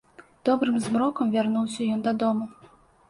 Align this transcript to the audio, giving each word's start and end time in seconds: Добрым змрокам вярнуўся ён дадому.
Добрым 0.47 0.79
змрокам 0.85 1.33
вярнуўся 1.35 1.81
ён 1.97 2.01
дадому. 2.09 2.45